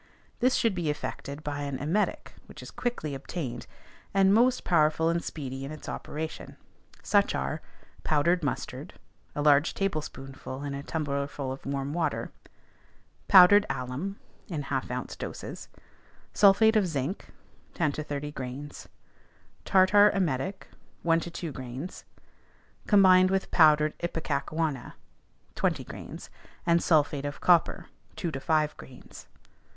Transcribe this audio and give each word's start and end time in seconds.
This 0.39 0.55
should 0.55 0.73
be 0.73 0.89
effected 0.89 1.43
by 1.43 1.59
an 1.61 1.77
emetic 1.77 2.33
which 2.47 2.63
is 2.63 2.71
quickly 2.71 3.13
obtained, 3.13 3.67
and 4.15 4.33
most 4.33 4.63
powerful 4.63 5.09
and 5.09 5.23
speedy 5.23 5.63
in 5.63 5.71
its 5.71 5.87
operation. 5.87 6.57
Such 7.03 7.35
are, 7.35 7.61
powdered 8.03 8.41
mustard 8.41 8.95
(a 9.35 9.43
large 9.43 9.75
tablespoonful 9.75 10.63
in 10.63 10.73
a 10.73 10.81
tumblerful 10.81 11.51
of 11.51 11.67
warm 11.67 11.93
water), 11.93 12.31
powdered 13.27 13.63
alum 13.69 14.15
(in 14.47 14.63
half 14.63 14.89
ounce 14.89 15.15
doses), 15.15 15.69
sulphate 16.33 16.75
of 16.75 16.87
zinc 16.87 17.27
(ten 17.75 17.91
to 17.91 18.01
thirty 18.03 18.31
grains), 18.31 18.87
tartar 19.65 20.09
emetic 20.15 20.67
(one 21.03 21.19
to 21.19 21.29
two 21.29 21.51
grains) 21.51 22.05
combined 22.87 23.29
with 23.29 23.51
powdered 23.51 23.93
ipecacuanha 23.99 24.93
(twenty 25.53 25.83
grains), 25.83 26.31
and 26.65 26.81
sulphate 26.81 27.23
of 27.23 27.39
copper 27.39 27.85
(two 28.15 28.31
to 28.31 28.39
five 28.39 28.75
grains). 28.77 29.27